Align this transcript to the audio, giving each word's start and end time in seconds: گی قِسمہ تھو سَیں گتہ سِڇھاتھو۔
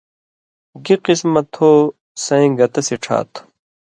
گی 0.85 0.95
قِسمہ 1.03 1.41
تھو 1.53 1.69
سَیں 2.23 2.47
گتہ 2.57 2.81
سِڇھاتھو۔ 2.87 3.39